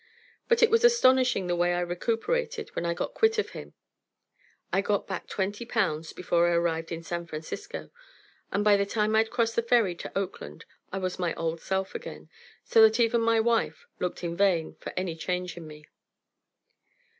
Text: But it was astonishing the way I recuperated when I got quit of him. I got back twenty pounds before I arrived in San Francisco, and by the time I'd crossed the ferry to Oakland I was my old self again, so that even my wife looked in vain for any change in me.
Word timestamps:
But 0.47 0.63
it 0.63 0.71
was 0.71 0.83
astonishing 0.83 1.45
the 1.45 1.55
way 1.55 1.75
I 1.75 1.79
recuperated 1.81 2.75
when 2.75 2.87
I 2.87 2.95
got 2.95 3.13
quit 3.13 3.37
of 3.37 3.51
him. 3.51 3.75
I 4.73 4.81
got 4.81 5.05
back 5.05 5.27
twenty 5.27 5.63
pounds 5.63 6.11
before 6.11 6.47
I 6.47 6.53
arrived 6.55 6.91
in 6.91 7.03
San 7.03 7.27
Francisco, 7.27 7.91
and 8.51 8.63
by 8.63 8.77
the 8.77 8.85
time 8.87 9.15
I'd 9.15 9.29
crossed 9.29 9.55
the 9.55 9.61
ferry 9.61 9.93
to 9.97 10.17
Oakland 10.17 10.65
I 10.91 10.97
was 10.97 11.19
my 11.19 11.35
old 11.35 11.61
self 11.61 11.93
again, 11.93 12.29
so 12.63 12.81
that 12.81 12.99
even 12.99 13.21
my 13.21 13.39
wife 13.39 13.85
looked 13.99 14.23
in 14.23 14.35
vain 14.35 14.73
for 14.79 14.91
any 14.97 15.15
change 15.15 15.55
in 15.55 15.67
me. 15.67 15.85